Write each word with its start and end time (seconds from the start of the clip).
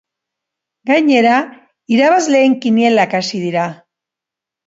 Gainera, 0.91 1.33
irabazleen 1.97 2.57
kinielak 2.63 3.13
hasi 3.19 3.43
dira. 3.45 3.67